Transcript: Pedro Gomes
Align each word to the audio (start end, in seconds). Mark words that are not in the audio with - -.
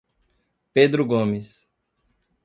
Pedro 0.73 1.05
Gomes 1.05 1.69